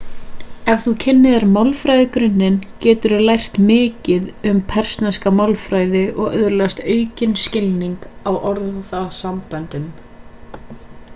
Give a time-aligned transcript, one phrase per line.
[0.71, 2.55] ef þú kynnir þér málfræðigrunninn
[2.85, 9.85] geturðu lært mikið um persneska málfræði og öðlast aukinn skilning á orðasamböndum